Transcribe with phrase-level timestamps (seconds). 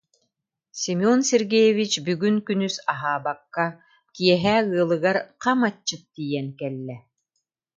[0.83, 3.65] Семен Сергеевич бүгүн күнүс аһаабакка,
[4.15, 6.97] киэһэ ыалыгар хам аччык тиийэн кэллэ